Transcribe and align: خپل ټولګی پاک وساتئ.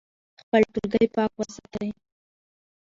خپل 0.41 0.61
ټولګی 0.73 1.05
پاک 1.15 1.31
وساتئ. 1.37 1.89